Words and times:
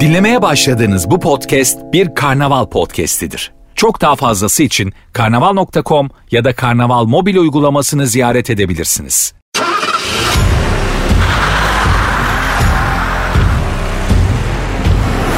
Dinlemeye 0.00 0.42
başladığınız 0.42 1.10
bu 1.10 1.20
podcast 1.20 1.78
bir 1.92 2.14
karnaval 2.14 2.66
podcastidir. 2.66 3.52
Çok 3.74 4.00
daha 4.00 4.16
fazlası 4.16 4.62
için 4.62 4.92
karnaval.com 5.12 6.10
ya 6.30 6.44
da 6.44 6.54
karnaval 6.54 7.04
mobil 7.04 7.36
uygulamasını 7.36 8.06
ziyaret 8.06 8.50
edebilirsiniz. 8.50 9.34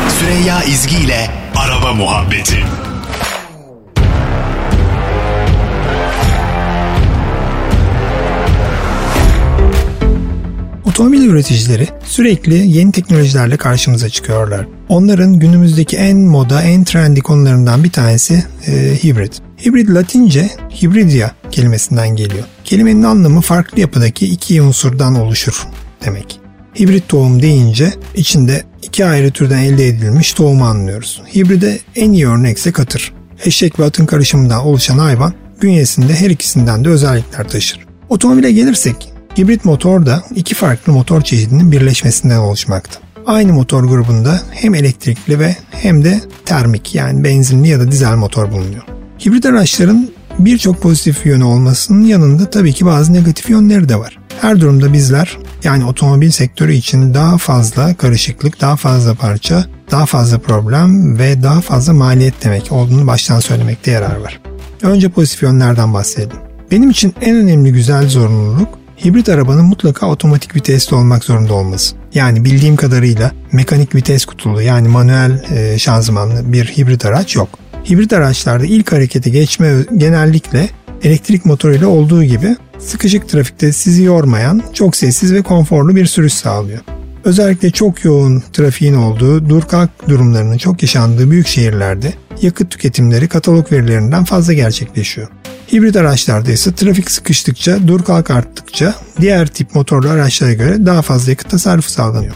Süreyya 0.08 0.62
İzgi 0.62 0.96
ile 0.96 1.30
Araba 1.56 1.92
Muhabbeti 1.92 2.64
Otomobil 10.96 11.22
üreticileri 11.22 11.88
sürekli 12.04 12.54
yeni 12.54 12.92
teknolojilerle 12.92 13.56
karşımıza 13.56 14.08
çıkıyorlar. 14.08 14.66
Onların 14.88 15.38
günümüzdeki 15.38 15.96
en 15.96 16.18
moda, 16.18 16.62
en 16.62 16.84
trendy 16.84 17.20
konularından 17.20 17.84
bir 17.84 17.90
tanesi 17.90 18.44
e, 18.66 18.72
hibrit. 19.04 19.38
Hibrit 19.66 19.90
Latince 19.90 20.50
hibridia 20.82 21.30
kelimesinden 21.50 22.08
geliyor. 22.08 22.44
Kelimenin 22.64 23.02
anlamı 23.02 23.40
farklı 23.40 23.80
yapıdaki 23.80 24.26
iki 24.26 24.62
unsurdan 24.62 25.14
oluşur 25.14 25.66
demek. 26.04 26.40
Hibrit 26.80 27.08
tohum 27.08 27.42
deyince 27.42 27.92
içinde 28.14 28.62
iki 28.82 29.04
ayrı 29.04 29.30
türden 29.30 29.58
elde 29.58 29.88
edilmiş 29.88 30.32
tohumu 30.32 30.64
anlıyoruz. 30.64 31.22
Hibride 31.34 31.78
en 31.96 32.12
iyi 32.12 32.28
örnekse 32.28 32.72
katır. 32.72 33.12
Eşek 33.44 33.80
ve 33.80 33.84
atın 33.84 34.06
karışımından 34.06 34.66
oluşan 34.66 34.98
hayvan 34.98 35.32
bünyesinde 35.62 36.14
her 36.14 36.30
ikisinden 36.30 36.84
de 36.84 36.88
özellikler 36.88 37.48
taşır. 37.48 37.86
Otomobile 38.08 38.52
gelirsek 38.52 39.15
hibrit 39.38 39.64
motor 39.64 40.06
da 40.06 40.22
iki 40.34 40.54
farklı 40.54 40.92
motor 40.92 41.22
çeşidinin 41.22 41.72
birleşmesinden 41.72 42.38
oluşmakta. 42.38 43.00
Aynı 43.26 43.52
motor 43.52 43.84
grubunda 43.84 44.40
hem 44.50 44.74
elektrikli 44.74 45.38
ve 45.38 45.56
hem 45.70 46.04
de 46.04 46.20
termik 46.44 46.94
yani 46.94 47.24
benzinli 47.24 47.68
ya 47.68 47.80
da 47.80 47.90
dizel 47.90 48.16
motor 48.16 48.52
bulunuyor. 48.52 48.82
Hibrit 49.26 49.46
araçların 49.46 50.08
birçok 50.38 50.82
pozitif 50.82 51.26
yönü 51.26 51.44
olmasının 51.44 52.04
yanında 52.04 52.50
tabii 52.50 52.72
ki 52.72 52.86
bazı 52.86 53.12
negatif 53.12 53.50
yönleri 53.50 53.88
de 53.88 53.98
var. 53.98 54.18
Her 54.40 54.60
durumda 54.60 54.92
bizler 54.92 55.38
yani 55.64 55.84
otomobil 55.84 56.30
sektörü 56.30 56.72
için 56.72 57.14
daha 57.14 57.38
fazla 57.38 57.94
karışıklık, 57.94 58.60
daha 58.60 58.76
fazla 58.76 59.14
parça, 59.14 59.66
daha 59.90 60.06
fazla 60.06 60.38
problem 60.38 61.18
ve 61.18 61.42
daha 61.42 61.60
fazla 61.60 61.92
maliyet 61.92 62.44
demek 62.44 62.72
olduğunu 62.72 63.06
baştan 63.06 63.40
söylemekte 63.40 63.90
yarar 63.90 64.16
var. 64.16 64.40
Önce 64.82 65.08
pozitif 65.08 65.42
yönlerden 65.42 65.94
bahsedelim. 65.94 66.36
Benim 66.70 66.90
için 66.90 67.14
en 67.20 67.36
önemli 67.36 67.72
güzel 67.72 68.08
zorunluluk 68.08 68.85
hibrit 69.04 69.28
arabanın 69.28 69.64
mutlaka 69.64 70.06
otomatik 70.06 70.56
vitesli 70.56 70.96
olmak 70.96 71.24
zorunda 71.24 71.54
olması. 71.54 71.96
Yani 72.14 72.44
bildiğim 72.44 72.76
kadarıyla 72.76 73.32
mekanik 73.52 73.94
vites 73.94 74.24
kutulu 74.24 74.62
yani 74.62 74.88
manuel 74.88 75.44
e, 75.50 75.78
şanzımanlı 75.78 76.52
bir 76.52 76.64
hibrit 76.64 77.04
araç 77.04 77.36
yok. 77.36 77.48
Hibrit 77.90 78.12
araçlarda 78.12 78.66
ilk 78.66 78.92
harekete 78.92 79.30
geçme 79.30 79.74
genellikle 79.96 80.70
elektrik 81.02 81.44
motoruyla 81.44 81.88
olduğu 81.88 82.24
gibi 82.24 82.56
sıkışık 82.78 83.28
trafikte 83.28 83.72
sizi 83.72 84.02
yormayan, 84.02 84.62
çok 84.72 84.96
sessiz 84.96 85.32
ve 85.32 85.42
konforlu 85.42 85.96
bir 85.96 86.06
sürüş 86.06 86.32
sağlıyor. 86.32 86.80
Özellikle 87.24 87.70
çok 87.70 88.04
yoğun 88.04 88.42
trafiğin 88.52 88.94
olduğu, 88.94 89.48
dur 89.48 89.62
kalk 89.62 90.08
durumlarının 90.08 90.58
çok 90.58 90.82
yaşandığı 90.82 91.30
büyük 91.30 91.46
şehirlerde 91.46 92.12
yakıt 92.42 92.70
tüketimleri 92.70 93.28
katalog 93.28 93.72
verilerinden 93.72 94.24
fazla 94.24 94.52
gerçekleşiyor. 94.52 95.28
Hibrit 95.72 95.96
araçlarda 95.96 96.52
ise 96.52 96.74
trafik 96.74 97.10
sıkıştıkça, 97.10 97.88
dur 97.88 98.04
kalk 98.04 98.30
arttıkça 98.30 98.94
diğer 99.20 99.46
tip 99.46 99.74
motorlu 99.74 100.08
araçlara 100.08 100.52
göre 100.52 100.86
daha 100.86 101.02
fazla 101.02 101.30
yakıt 101.30 101.50
tasarrufu 101.50 101.90
sağlanıyor. 101.90 102.34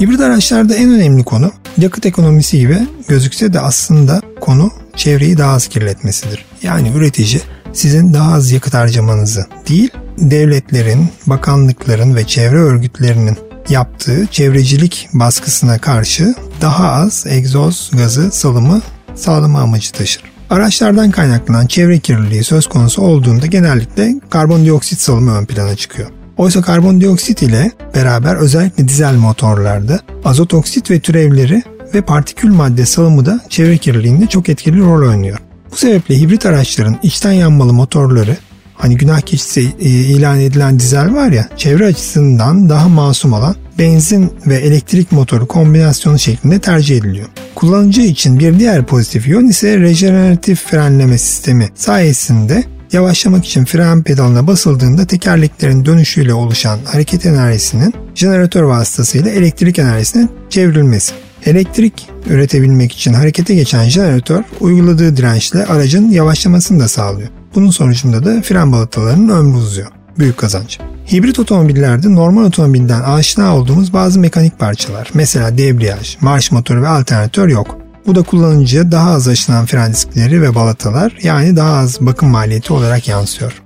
Hibrit 0.00 0.20
araçlarda 0.20 0.74
en 0.74 0.90
önemli 0.90 1.24
konu 1.24 1.52
yakıt 1.78 2.06
ekonomisi 2.06 2.58
gibi 2.58 2.78
gözükse 3.08 3.52
de 3.52 3.60
aslında 3.60 4.22
konu 4.40 4.70
çevreyi 4.96 5.38
daha 5.38 5.52
az 5.52 5.68
kirletmesidir. 5.68 6.44
Yani 6.62 6.92
üretici 6.96 7.40
sizin 7.72 8.14
daha 8.14 8.34
az 8.34 8.52
yakıt 8.52 8.74
harcamanızı 8.74 9.46
değil, 9.68 9.90
devletlerin, 10.18 11.08
bakanlıkların 11.26 12.16
ve 12.16 12.26
çevre 12.26 12.58
örgütlerinin 12.58 13.36
yaptığı 13.68 14.26
çevrecilik 14.30 15.08
baskısına 15.12 15.78
karşı 15.78 16.34
daha 16.60 16.92
az 16.92 17.24
egzoz 17.28 17.90
gazı 17.92 18.30
salımı 18.30 18.82
sağlama 19.14 19.60
amacı 19.60 19.92
taşır. 19.92 20.31
Araçlardan 20.52 21.10
kaynaklanan 21.10 21.66
çevre 21.66 21.98
kirliliği 21.98 22.44
söz 22.44 22.66
konusu 22.66 23.02
olduğunda 23.02 23.46
genellikle 23.46 24.14
karbondioksit 24.30 25.00
salımı 25.00 25.38
ön 25.38 25.44
plana 25.44 25.76
çıkıyor. 25.76 26.08
Oysa 26.36 26.62
karbondioksit 26.62 27.42
ile 27.42 27.72
beraber 27.94 28.36
özellikle 28.36 28.88
dizel 28.88 29.14
motorlarda 29.14 30.00
azot 30.24 30.54
oksit 30.54 30.90
ve 30.90 31.00
türevleri 31.00 31.62
ve 31.94 32.00
partikül 32.00 32.50
madde 32.50 32.86
salımı 32.86 33.26
da 33.26 33.40
çevre 33.48 33.78
kirliliğinde 33.78 34.26
çok 34.26 34.48
etkili 34.48 34.80
rol 34.80 35.08
oynuyor. 35.08 35.38
Bu 35.72 35.76
sebeple 35.76 36.20
hibrit 36.20 36.46
araçların 36.46 36.98
içten 37.02 37.32
yanmalı 37.32 37.72
motorları 37.72 38.36
hani 38.74 38.96
günah 38.96 39.20
keçisi 39.20 39.72
e, 39.80 39.88
ilan 39.88 40.40
edilen 40.40 40.80
dizel 40.80 41.14
var 41.14 41.32
ya 41.32 41.48
çevre 41.56 41.86
açısından 41.86 42.68
daha 42.68 42.88
masum 42.88 43.32
olan 43.32 43.56
benzin 43.78 44.32
ve 44.46 44.54
elektrik 44.54 45.12
motoru 45.12 45.46
kombinasyonu 45.46 46.18
şeklinde 46.18 46.58
tercih 46.58 46.96
ediliyor. 46.96 47.28
Kullanıcı 47.62 48.00
için 48.00 48.38
bir 48.38 48.58
diğer 48.58 48.86
pozitif 48.86 49.28
yön 49.28 49.46
ise 49.46 49.80
rejeneratif 49.80 50.62
frenleme 50.62 51.18
sistemi 51.18 51.68
sayesinde 51.74 52.64
yavaşlamak 52.92 53.44
için 53.44 53.64
fren 53.64 54.02
pedalına 54.02 54.46
basıldığında 54.46 55.06
tekerleklerin 55.06 55.84
dönüşüyle 55.84 56.34
oluşan 56.34 56.78
hareket 56.84 57.26
enerjisinin 57.26 57.94
jeneratör 58.14 58.62
vasıtasıyla 58.62 59.30
elektrik 59.30 59.78
enerjisine 59.78 60.28
çevrilmesi. 60.50 61.14
Elektrik 61.46 62.08
üretebilmek 62.26 62.92
için 62.92 63.12
harekete 63.12 63.54
geçen 63.54 63.88
jeneratör 63.88 64.42
uyguladığı 64.60 65.16
dirençle 65.16 65.66
aracın 65.66 66.10
yavaşlamasını 66.10 66.80
da 66.80 66.88
sağlıyor. 66.88 67.28
Bunun 67.54 67.70
sonucunda 67.70 68.24
da 68.24 68.42
fren 68.42 68.72
balatalarının 68.72 69.28
ömrü 69.28 69.56
uzuyor. 69.56 70.01
Büyük 70.18 70.38
kazanç. 70.38 70.78
Hibrit 71.12 71.38
otomobillerde 71.38 72.14
normal 72.14 72.44
otomobilden 72.44 73.00
aşina 73.00 73.56
olduğumuz 73.56 73.92
bazı 73.92 74.20
mekanik 74.20 74.58
parçalar, 74.58 75.10
mesela 75.14 75.58
debriyaj, 75.58 76.16
marş 76.20 76.52
motoru 76.52 76.82
ve 76.82 76.88
alternatör 76.88 77.48
yok. 77.48 77.78
Bu 78.06 78.14
da 78.14 78.22
kullanıcıya 78.22 78.92
daha 78.92 79.10
az 79.10 79.28
aşınan 79.28 79.66
fren 79.66 79.92
diskleri 79.92 80.42
ve 80.42 80.54
balatalar 80.54 81.18
yani 81.22 81.56
daha 81.56 81.72
az 81.72 82.00
bakım 82.00 82.28
maliyeti 82.28 82.72
olarak 82.72 83.08
yansıyor. 83.08 83.62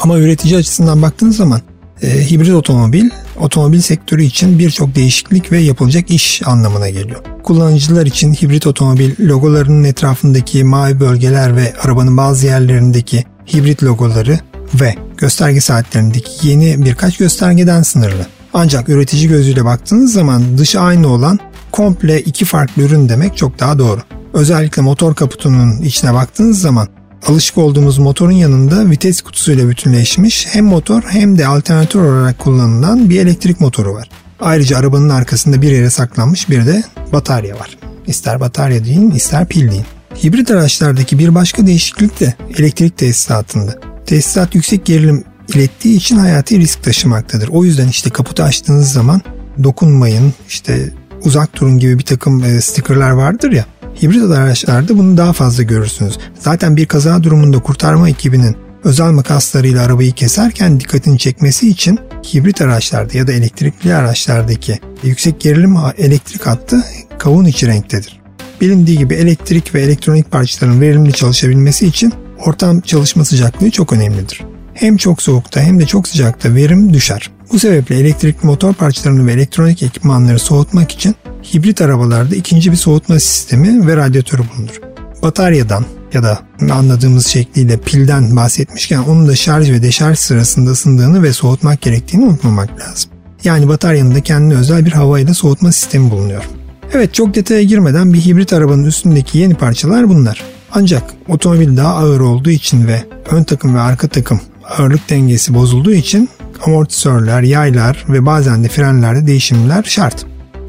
Ama 0.00 0.18
üretici 0.18 0.56
açısından 0.56 1.02
baktığınız 1.02 1.36
zaman 1.36 1.60
e, 2.02 2.30
hibrit 2.30 2.54
otomobil 2.54 3.10
otomobil 3.40 3.80
sektörü 3.80 4.22
için 4.22 4.58
birçok 4.58 4.94
değişiklik 4.94 5.52
ve 5.52 5.58
yapılacak 5.58 6.10
iş 6.10 6.42
anlamına 6.46 6.88
geliyor. 6.88 7.20
Kullanıcılar 7.42 8.06
için 8.06 8.34
hibrit 8.34 8.66
otomobil 8.66 9.28
logolarının 9.28 9.84
etrafındaki 9.84 10.64
mavi 10.64 11.00
bölgeler 11.00 11.56
ve 11.56 11.72
arabanın 11.82 12.16
bazı 12.16 12.46
yerlerindeki 12.46 13.24
hibrit 13.54 13.82
logoları 13.82 14.38
ve 14.74 14.94
gösterge 15.16 15.60
saatlerindeki 15.60 16.48
yeni 16.48 16.84
birkaç 16.84 17.16
göstergeden 17.16 17.82
sınırlı. 17.82 18.26
Ancak 18.54 18.88
üretici 18.88 19.28
gözüyle 19.28 19.64
baktığınız 19.64 20.12
zaman 20.12 20.58
dışı 20.58 20.80
aynı 20.80 21.08
olan 21.08 21.38
komple 21.72 22.20
iki 22.20 22.44
farklı 22.44 22.82
ürün 22.82 23.08
demek 23.08 23.36
çok 23.36 23.60
daha 23.60 23.78
doğru. 23.78 24.00
Özellikle 24.34 24.82
motor 24.82 25.14
kaputunun 25.14 25.82
içine 25.82 26.14
baktığınız 26.14 26.60
zaman 26.60 26.88
alışık 27.26 27.58
olduğumuz 27.58 27.98
motorun 27.98 28.32
yanında 28.32 28.90
vites 28.90 29.20
kutusuyla 29.20 29.68
bütünleşmiş 29.68 30.46
hem 30.50 30.64
motor 30.64 31.02
hem 31.02 31.38
de 31.38 31.46
alternatör 31.46 32.04
olarak 32.04 32.38
kullanılan 32.38 33.10
bir 33.10 33.20
elektrik 33.20 33.60
motoru 33.60 33.94
var. 33.94 34.10
Ayrıca 34.40 34.78
arabanın 34.78 35.08
arkasında 35.08 35.62
bir 35.62 35.70
yere 35.70 35.90
saklanmış 35.90 36.50
bir 36.50 36.66
de 36.66 36.82
batarya 37.12 37.54
var. 37.54 37.78
İster 38.06 38.40
batarya 38.40 38.84
deyin 38.84 39.10
ister 39.10 39.46
pil 39.46 39.70
deyin. 39.70 39.84
Hibrit 40.24 40.50
araçlardaki 40.50 41.18
bir 41.18 41.34
başka 41.34 41.66
değişiklik 41.66 42.20
de 42.20 42.34
elektrik 42.58 42.98
tesisatında. 42.98 43.89
Tesisat 44.06 44.54
yüksek 44.54 44.84
gerilim 44.84 45.24
ilettiği 45.54 45.96
için 45.96 46.16
hayati 46.16 46.58
risk 46.58 46.82
taşımaktadır. 46.82 47.48
O 47.48 47.64
yüzden 47.64 47.88
işte 47.88 48.10
kaputu 48.10 48.42
açtığınız 48.42 48.92
zaman 48.92 49.22
dokunmayın, 49.62 50.34
işte 50.48 50.92
uzak 51.24 51.60
durun 51.60 51.78
gibi 51.78 51.98
bir 51.98 52.04
takım 52.04 52.44
e, 52.44 52.60
stickerlar 52.60 53.10
vardır 53.10 53.52
ya. 53.52 53.66
Hibrit 54.02 54.22
araçlarda 54.22 54.98
bunu 54.98 55.16
daha 55.16 55.32
fazla 55.32 55.62
görürsünüz. 55.62 56.18
Zaten 56.38 56.76
bir 56.76 56.86
kaza 56.86 57.22
durumunda 57.22 57.58
kurtarma 57.58 58.08
ekibinin 58.08 58.56
özel 58.84 59.10
makaslarıyla 59.10 59.84
arabayı 59.84 60.12
keserken 60.12 60.80
dikkatini 60.80 61.18
çekmesi 61.18 61.68
için 61.68 61.98
hibrit 62.34 62.62
araçlarda 62.62 63.18
ya 63.18 63.26
da 63.26 63.32
elektrikli 63.32 63.94
araçlardaki 63.94 64.78
yüksek 65.02 65.40
gerilim 65.40 65.76
elektrik 65.98 66.46
hattı 66.46 66.84
kavun 67.18 67.44
içi 67.44 67.66
renktedir. 67.66 68.20
Bilindiği 68.60 68.98
gibi 68.98 69.14
elektrik 69.14 69.74
ve 69.74 69.82
elektronik 69.82 70.30
parçaların 70.30 70.80
verimli 70.80 71.12
çalışabilmesi 71.12 71.86
için 71.86 72.12
ortam 72.46 72.80
çalışma 72.80 73.24
sıcaklığı 73.24 73.70
çok 73.70 73.92
önemlidir. 73.92 74.40
Hem 74.74 74.96
çok 74.96 75.22
soğukta 75.22 75.60
hem 75.60 75.80
de 75.80 75.86
çok 75.86 76.08
sıcakta 76.08 76.54
verim 76.54 76.94
düşer. 76.94 77.30
Bu 77.52 77.58
sebeple 77.58 77.98
elektrikli 77.98 78.46
motor 78.46 78.74
parçalarını 78.74 79.26
ve 79.26 79.32
elektronik 79.32 79.82
ekipmanları 79.82 80.38
soğutmak 80.38 80.92
için 80.92 81.14
hibrit 81.54 81.82
arabalarda 81.82 82.36
ikinci 82.36 82.72
bir 82.72 82.76
soğutma 82.76 83.20
sistemi 83.20 83.86
ve 83.86 83.96
radyatörü 83.96 84.42
bulunur. 84.42 84.80
Bataryadan 85.22 85.84
ya 86.12 86.22
da 86.22 86.38
anladığımız 86.70 87.26
şekliyle 87.26 87.76
pilden 87.76 88.36
bahsetmişken 88.36 88.98
onun 88.98 89.28
da 89.28 89.36
şarj 89.36 89.70
ve 89.70 89.82
deşarj 89.82 90.18
sırasında 90.18 90.70
ısındığını 90.70 91.22
ve 91.22 91.32
soğutmak 91.32 91.80
gerektiğini 91.80 92.24
unutmamak 92.24 92.80
lazım. 92.80 93.10
Yani 93.44 93.68
bataryanın 93.68 94.14
da 94.14 94.20
kendine 94.20 94.58
özel 94.58 94.86
bir 94.86 94.92
havayla 94.92 95.34
soğutma 95.34 95.72
sistemi 95.72 96.10
bulunuyor. 96.10 96.44
Evet 96.92 97.14
çok 97.14 97.34
detaya 97.34 97.62
girmeden 97.62 98.12
bir 98.12 98.20
hibrit 98.20 98.52
arabanın 98.52 98.84
üstündeki 98.84 99.38
yeni 99.38 99.54
parçalar 99.54 100.08
bunlar. 100.08 100.44
Ancak 100.72 101.02
otomobil 101.28 101.76
daha 101.76 101.94
ağır 101.94 102.20
olduğu 102.20 102.50
için 102.50 102.86
ve 102.86 103.04
ön 103.30 103.44
takım 103.44 103.74
ve 103.74 103.80
arka 103.80 104.08
takım 104.08 104.40
ağırlık 104.78 105.10
dengesi 105.10 105.54
bozulduğu 105.54 105.92
için 105.92 106.28
amortisörler, 106.66 107.42
yaylar 107.42 108.04
ve 108.08 108.26
bazen 108.26 108.64
de 108.64 108.68
frenlerde 108.68 109.26
değişimler 109.26 109.82
şart. 109.82 110.26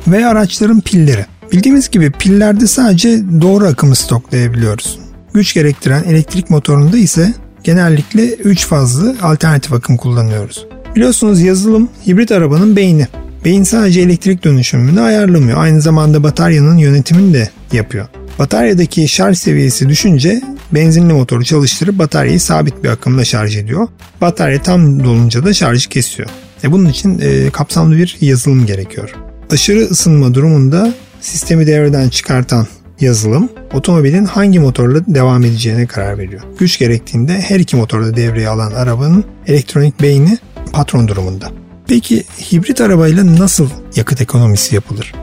Ve 0.07 0.25
araçların 0.25 0.81
pilleri. 0.81 1.25
Bildiğimiz 1.51 1.89
gibi 1.89 2.11
pillerde 2.11 2.67
sadece 2.67 3.21
doğru 3.41 3.65
akımı 3.65 3.95
stoklayabiliyoruz. 3.95 4.99
Güç 5.33 5.53
gerektiren 5.53 6.03
elektrik 6.03 6.49
motorunda 6.49 6.97
ise 6.97 7.33
genellikle 7.63 8.33
3 8.33 8.65
fazlı 8.65 9.15
alternatif 9.21 9.73
akım 9.73 9.97
kullanıyoruz. 9.97 10.67
Biliyorsunuz 10.95 11.41
yazılım 11.41 11.89
hibrit 12.07 12.31
arabanın 12.31 12.75
beyni. 12.75 13.07
Beyin 13.45 13.63
sadece 13.63 14.01
elektrik 14.01 14.43
dönüşümünü 14.43 15.01
ayarlamıyor. 15.01 15.57
Aynı 15.57 15.81
zamanda 15.81 16.23
bataryanın 16.23 16.77
yönetimini 16.77 17.33
de 17.33 17.49
yapıyor. 17.71 18.07
Bataryadaki 18.41 19.07
şarj 19.07 19.37
seviyesi 19.37 19.89
düşünce 19.89 20.41
benzinli 20.71 21.13
motoru 21.13 21.43
çalıştırıp 21.43 21.99
bataryayı 21.99 22.39
sabit 22.39 22.83
bir 22.83 22.89
akımla 22.89 23.25
şarj 23.25 23.57
ediyor. 23.57 23.87
Batarya 24.21 24.61
tam 24.61 25.03
dolunca 25.03 25.45
da 25.45 25.53
şarjı 25.53 25.89
kesiyor. 25.89 26.29
E 26.63 26.71
bunun 26.71 26.89
için 26.89 27.19
e, 27.19 27.49
kapsamlı 27.49 27.97
bir 27.97 28.17
yazılım 28.21 28.65
gerekiyor. 28.65 29.15
Aşırı 29.51 29.79
ısınma 29.79 30.33
durumunda 30.33 30.93
sistemi 31.19 31.67
devreden 31.67 32.09
çıkartan 32.09 32.67
yazılım 33.01 33.49
otomobilin 33.73 34.25
hangi 34.25 34.59
motorla 34.59 35.05
devam 35.07 35.43
edeceğine 35.43 35.87
karar 35.87 36.17
veriyor. 36.17 36.41
Güç 36.59 36.79
gerektiğinde 36.79 37.41
her 37.41 37.59
iki 37.59 37.75
motorda 37.75 38.15
devreye 38.15 38.49
alan 38.49 38.71
arabanın 38.71 39.23
elektronik 39.47 40.01
beyni 40.01 40.37
patron 40.71 41.07
durumunda. 41.07 41.51
Peki 41.87 42.23
hibrit 42.51 42.81
arabayla 42.81 43.35
nasıl 43.35 43.69
yakıt 43.95 44.21
ekonomisi 44.21 44.75
yapılır? 44.75 45.13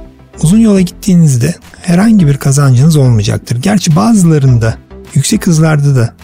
Uzun 0.43 0.59
yola 0.59 0.81
gittiğinizde 0.81 1.55
herhangi 1.89 2.27
bir 2.27 2.37
kazancınız 2.37 2.97
olmayacaktır. 2.97 3.57
Gerçi 3.57 3.97
bazılarında 3.97 4.75
yüksek 5.15 5.47
hızlarda 5.47 5.97
da 5.97 6.15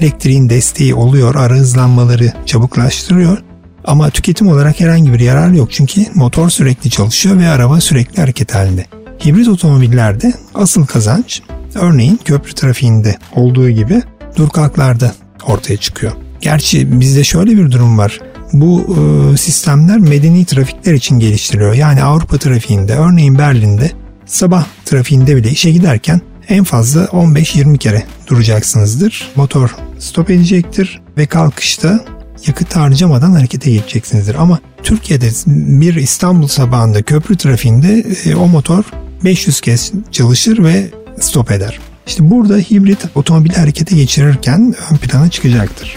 elektriğin 0.00 0.48
desteği 0.48 0.94
oluyor, 0.94 1.34
ara 1.34 1.54
hızlanmaları 1.54 2.32
çabuklaştırıyor. 2.46 3.38
Ama 3.84 4.10
tüketim 4.10 4.48
olarak 4.48 4.80
herhangi 4.80 5.12
bir 5.12 5.20
yarar 5.20 5.50
yok 5.50 5.68
çünkü 5.72 6.06
motor 6.14 6.50
sürekli 6.50 6.90
çalışıyor 6.90 7.38
ve 7.38 7.48
araba 7.48 7.80
sürekli 7.80 8.20
hareket 8.20 8.54
halinde. 8.54 8.86
Hibrit 9.26 9.48
otomobillerde 9.48 10.32
asıl 10.54 10.86
kazanç 10.86 11.42
örneğin 11.74 12.20
köprü 12.24 12.54
trafiğinde 12.54 13.16
olduğu 13.34 13.70
gibi 13.70 14.02
durkaklarda 14.36 15.12
ortaya 15.46 15.76
çıkıyor. 15.76 16.12
Gerçi 16.40 17.00
bizde 17.00 17.24
şöyle 17.24 17.50
bir 17.50 17.70
durum 17.70 17.98
var. 17.98 18.20
Bu 18.52 18.96
e, 18.96 19.36
sistemler 19.36 19.98
medeni 19.98 20.44
trafikler 20.44 20.94
için 20.94 21.18
geliştiriliyor. 21.18 21.74
Yani 21.74 22.02
Avrupa 22.02 22.38
trafiğinde 22.38 22.94
örneğin 22.94 23.38
Berlin'de 23.38 23.90
sabah 24.28 24.66
trafiğinde 24.84 25.36
bile 25.36 25.50
işe 25.50 25.70
giderken 25.70 26.20
en 26.48 26.64
fazla 26.64 27.04
15-20 27.04 27.78
kere 27.78 28.02
duracaksınızdır. 28.26 29.30
Motor 29.36 29.76
stop 29.98 30.30
edecektir 30.30 31.00
ve 31.16 31.26
kalkışta 31.26 32.04
yakıt 32.46 32.76
harcamadan 32.76 33.32
harekete 33.32 33.70
geçeceksinizdir. 33.70 34.34
Ama 34.34 34.58
Türkiye'de 34.82 35.30
bir 35.80 35.94
İstanbul 35.94 36.46
sabahında 36.46 37.02
köprü 37.02 37.36
trafiğinde 37.36 38.04
e, 38.24 38.34
o 38.34 38.48
motor 38.48 38.84
500 39.24 39.60
kez 39.60 39.92
çalışır 40.12 40.64
ve 40.64 40.86
stop 41.20 41.50
eder. 41.50 41.78
İşte 42.06 42.30
burada 42.30 42.56
hibrit 42.56 42.98
otomobili 43.14 43.56
harekete 43.56 43.96
geçirirken 43.96 44.74
ön 44.90 44.96
plana 44.96 45.30
çıkacaktır. 45.30 45.96